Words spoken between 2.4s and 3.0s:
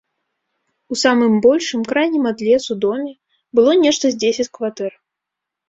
лесу,